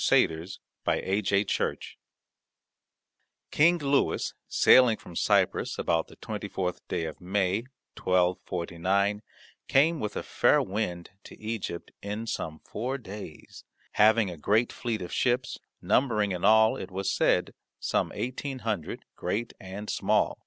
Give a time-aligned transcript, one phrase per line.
[0.03, 0.47] CHAPTER
[0.87, 1.97] XIV SAINT LOUIS
[3.51, 9.21] King Louis sailing from Cyprus about the 24th day of May, 1249,
[9.67, 15.03] came with a fair wind to Egypt in some four days, having a great fleet
[15.03, 20.39] of ships, numbering in all, it was said, some eighteen hundred, great and small.